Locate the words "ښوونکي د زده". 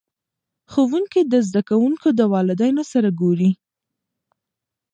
0.71-1.61